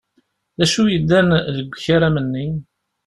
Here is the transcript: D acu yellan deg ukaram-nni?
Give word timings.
D 0.57 0.59
acu 0.65 0.83
yellan 0.93 1.29
deg 1.57 1.67
ukaram-nni? 1.75 2.47